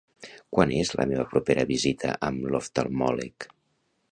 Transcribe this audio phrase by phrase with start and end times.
[0.55, 3.49] Quan és la meva propera visita amb l'oftalmòleg?